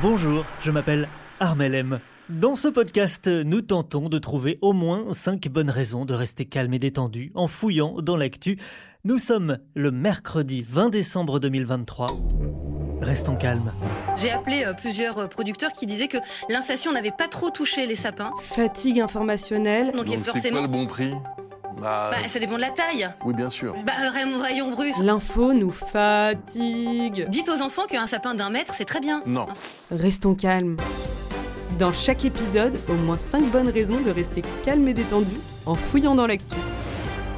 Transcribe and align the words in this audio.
Bonjour, 0.00 0.44
je 0.62 0.70
m'appelle 0.70 1.08
Armel 1.40 1.74
M. 1.74 1.98
Dans 2.28 2.54
ce 2.54 2.68
podcast, 2.68 3.26
nous 3.26 3.60
tentons 3.60 4.08
de 4.08 4.18
trouver 4.18 4.58
au 4.62 4.72
moins 4.72 5.12
5 5.12 5.48
bonnes 5.48 5.70
raisons 5.70 6.04
de 6.04 6.14
rester 6.14 6.44
calme 6.44 6.72
et 6.74 6.78
détendu 6.78 7.32
en 7.34 7.48
fouillant 7.48 7.96
dans 8.00 8.16
l'actu. 8.16 8.58
Nous 9.04 9.18
sommes 9.18 9.58
le 9.74 9.90
mercredi 9.90 10.64
20 10.68 10.90
décembre 10.90 11.40
2023. 11.40 12.06
Restons 13.02 13.36
calmes. 13.36 13.72
J'ai 14.16 14.30
appelé 14.30 14.64
euh, 14.64 14.72
plusieurs 14.72 15.18
euh, 15.18 15.26
producteurs 15.26 15.72
qui 15.72 15.84
disaient 15.86 16.08
que 16.08 16.16
l'inflation 16.48 16.92
n'avait 16.92 17.10
pas 17.10 17.28
trop 17.28 17.50
touché 17.50 17.86
les 17.86 17.96
sapins. 17.96 18.30
Fatigue 18.40 19.00
informationnelle. 19.00 19.92
Donc, 19.92 20.04
il 20.06 20.12
y 20.12 20.14
a 20.14 20.16
Donc 20.16 20.24
c'est 20.24 20.30
forcément. 20.32 20.58
quoi 20.58 20.66
le 20.66 20.72
bon 20.72 20.86
prix? 20.86 21.12
Bah, 21.80 22.10
Bah, 22.10 22.28
ça 22.28 22.38
dépend 22.38 22.56
de 22.56 22.60
la 22.60 22.70
taille. 22.70 23.08
Oui, 23.24 23.34
bien 23.34 23.50
sûr. 23.50 23.74
Bah, 23.84 23.92
euh, 24.02 24.10
rayon 24.42 24.70
brus. 24.70 24.98
L'info 25.00 25.52
nous 25.52 25.70
fatigue. 25.70 27.26
Dites 27.28 27.48
aux 27.48 27.60
enfants 27.62 27.86
qu'un 27.86 28.06
sapin 28.06 28.34
d'un 28.34 28.50
mètre, 28.50 28.74
c'est 28.74 28.84
très 28.84 29.00
bien. 29.00 29.22
Non. 29.26 29.46
Restons 29.90 30.34
calmes. 30.34 30.76
Dans 31.78 31.92
chaque 31.92 32.24
épisode, 32.24 32.78
au 32.88 32.94
moins 32.94 33.18
5 33.18 33.50
bonnes 33.50 33.68
raisons 33.68 34.00
de 34.00 34.10
rester 34.10 34.42
calme 34.64 34.86
et 34.86 34.94
détendu 34.94 35.36
en 35.66 35.74
fouillant 35.74 36.14
dans 36.14 36.26
l'actu. 36.26 36.56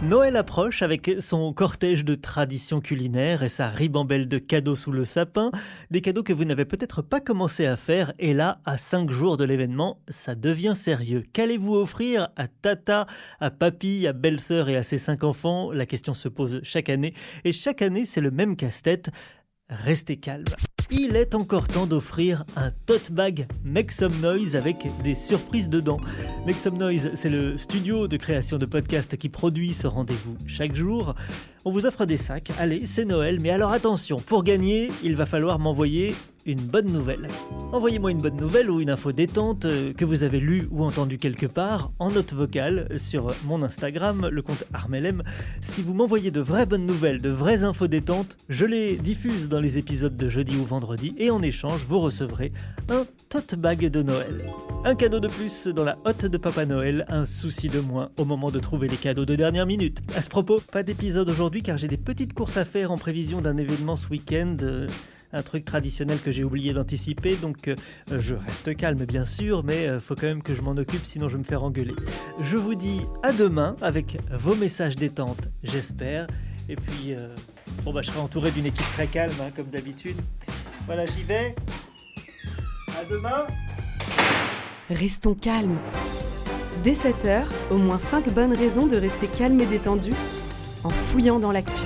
Noël 0.00 0.36
approche 0.36 0.82
avec 0.82 1.10
son 1.18 1.52
cortège 1.52 2.04
de 2.04 2.14
traditions 2.14 2.80
culinaires 2.80 3.42
et 3.42 3.48
sa 3.48 3.68
ribambelle 3.68 4.28
de 4.28 4.38
cadeaux 4.38 4.76
sous 4.76 4.92
le 4.92 5.04
sapin, 5.04 5.50
des 5.90 6.00
cadeaux 6.00 6.22
que 6.22 6.32
vous 6.32 6.44
n'avez 6.44 6.64
peut-être 6.64 7.02
pas 7.02 7.20
commencé 7.20 7.66
à 7.66 7.76
faire, 7.76 8.12
et 8.20 8.32
là, 8.32 8.60
à 8.64 8.78
5 8.78 9.10
jours 9.10 9.36
de 9.36 9.42
l'événement, 9.42 10.00
ça 10.08 10.36
devient 10.36 10.74
sérieux. 10.76 11.24
Qu'allez-vous 11.32 11.74
offrir 11.74 12.28
à 12.36 12.46
Tata, 12.46 13.06
à 13.40 13.50
Papy, 13.50 14.06
à 14.06 14.12
Belle-Sœur 14.12 14.68
et 14.68 14.76
à 14.76 14.84
ses 14.84 14.98
5 14.98 15.24
enfants? 15.24 15.72
La 15.72 15.84
question 15.84 16.14
se 16.14 16.28
pose 16.28 16.60
chaque 16.62 16.90
année, 16.90 17.12
et 17.44 17.50
chaque 17.50 17.82
année 17.82 18.04
c'est 18.04 18.20
le 18.20 18.30
même 18.30 18.54
casse-tête. 18.54 19.10
Restez 19.68 20.18
calme. 20.18 20.44
Il 20.90 21.16
est 21.16 21.34
encore 21.34 21.68
temps 21.68 21.86
d'offrir 21.86 22.46
un 22.56 22.70
tote 22.86 23.12
bag 23.12 23.46
Make 23.62 23.92
Some 23.92 24.18
Noise 24.22 24.56
avec 24.56 24.86
des 25.04 25.14
surprises 25.14 25.68
dedans. 25.68 26.00
Make 26.46 26.56
Some 26.56 26.78
Noise, 26.78 27.10
c'est 27.14 27.28
le 27.28 27.58
studio 27.58 28.08
de 28.08 28.16
création 28.16 28.56
de 28.56 28.64
podcasts 28.64 29.18
qui 29.18 29.28
produit 29.28 29.74
ce 29.74 29.86
rendez-vous 29.86 30.38
chaque 30.46 30.74
jour. 30.74 31.14
On 31.68 31.70
vous 31.70 31.84
offre 31.84 32.06
des 32.06 32.16
sacs. 32.16 32.50
Allez, 32.58 32.86
c'est 32.86 33.04
Noël, 33.04 33.40
mais 33.42 33.50
alors 33.50 33.72
attention, 33.72 34.16
pour 34.16 34.42
gagner, 34.42 34.88
il 35.04 35.16
va 35.16 35.26
falloir 35.26 35.58
m'envoyer 35.58 36.14
une 36.46 36.60
bonne 36.62 36.90
nouvelle. 36.90 37.28
Envoyez-moi 37.72 38.10
une 38.10 38.22
bonne 38.22 38.36
nouvelle 38.36 38.70
ou 38.70 38.80
une 38.80 38.88
info 38.88 39.12
détente 39.12 39.66
euh, 39.66 39.92
que 39.92 40.06
vous 40.06 40.22
avez 40.22 40.40
lue 40.40 40.66
ou 40.70 40.82
entendue 40.82 41.18
quelque 41.18 41.44
part 41.44 41.92
en 41.98 42.10
note 42.10 42.32
vocale 42.32 42.88
sur 42.98 43.34
mon 43.44 43.62
Instagram, 43.62 44.28
le 44.32 44.40
compte 44.40 44.64
Armelem. 44.72 45.22
Si 45.60 45.82
vous 45.82 45.92
m'envoyez 45.92 46.30
de 46.30 46.40
vraies 46.40 46.64
bonnes 46.64 46.86
nouvelles, 46.86 47.20
de 47.20 47.28
vraies 47.28 47.64
infos 47.64 47.86
détentes, 47.86 48.38
je 48.48 48.64
les 48.64 48.96
diffuse 48.96 49.50
dans 49.50 49.60
les 49.60 49.76
épisodes 49.76 50.16
de 50.16 50.28
jeudi 50.30 50.56
ou 50.56 50.64
vendredi 50.64 51.14
et 51.18 51.30
en 51.30 51.42
échange, 51.42 51.84
vous 51.86 52.00
recevrez 52.00 52.50
un 52.88 53.04
tote 53.28 53.56
bag 53.56 53.90
de 53.90 54.02
Noël. 54.02 54.50
Un 54.86 54.94
cadeau 54.94 55.20
de 55.20 55.28
plus 55.28 55.66
dans 55.66 55.84
la 55.84 55.98
hotte 56.06 56.24
de 56.24 56.38
Papa 56.38 56.64
Noël, 56.64 57.04
un 57.08 57.26
souci 57.26 57.68
de 57.68 57.80
moins 57.80 58.08
au 58.16 58.24
moment 58.24 58.50
de 58.50 58.58
trouver 58.58 58.88
les 58.88 58.96
cadeaux 58.96 59.26
de 59.26 59.34
dernière 59.34 59.66
minute. 59.66 60.00
À 60.16 60.22
ce 60.22 60.30
propos, 60.30 60.62
pas 60.72 60.82
d'épisode 60.82 61.28
aujourd'hui 61.28 61.57
car 61.62 61.78
j'ai 61.78 61.88
des 61.88 61.96
petites 61.96 62.32
courses 62.32 62.56
à 62.56 62.64
faire 62.64 62.92
en 62.92 62.98
prévision 62.98 63.40
d'un 63.40 63.56
événement 63.56 63.96
ce 63.96 64.08
week-end. 64.08 64.56
euh, 64.62 64.88
un 65.30 65.42
truc 65.42 65.66
traditionnel 65.66 66.18
que 66.18 66.32
j'ai 66.32 66.42
oublié 66.42 66.72
d'anticiper, 66.72 67.36
donc 67.36 67.68
euh, 67.68 67.76
je 68.10 68.34
reste 68.34 68.74
calme 68.74 69.04
bien 69.04 69.26
sûr, 69.26 69.62
mais 69.62 69.86
euh, 69.86 70.00
faut 70.00 70.14
quand 70.14 70.26
même 70.26 70.42
que 70.42 70.54
je 70.54 70.62
m'en 70.62 70.70
occupe, 70.70 71.04
sinon 71.04 71.28
je 71.28 71.34
vais 71.34 71.40
me 71.40 71.44
faire 71.44 71.62
engueuler. 71.62 71.94
Je 72.40 72.56
vous 72.56 72.74
dis 72.74 73.02
à 73.22 73.32
demain 73.32 73.76
avec 73.82 74.16
vos 74.32 74.54
messages 74.54 74.96
détente, 74.96 75.48
j'espère, 75.62 76.28
et 76.70 76.76
puis 76.76 77.14
bon 77.84 77.92
bah 77.92 78.00
je 78.00 78.10
serai 78.10 78.20
entouré 78.20 78.50
d'une 78.52 78.64
équipe 78.64 78.88
très 78.92 79.06
calme 79.06 79.34
hein, 79.42 79.50
comme 79.54 79.68
d'habitude. 79.68 80.16
Voilà, 80.86 81.04
j'y 81.04 81.24
vais. 81.24 81.54
À 82.98 83.04
demain. 83.04 83.46
Restons 84.88 85.34
calmes. 85.34 85.78
Dès 86.84 86.94
7h, 86.94 87.42
au 87.70 87.76
moins 87.76 87.98
5 87.98 88.32
bonnes 88.32 88.54
raisons 88.54 88.86
de 88.86 88.96
rester 88.96 89.26
calme 89.26 89.60
et 89.60 89.66
détendu 89.66 90.12
en 90.84 90.90
fouillant 90.90 91.38
dans 91.38 91.52
l'actu. 91.52 91.82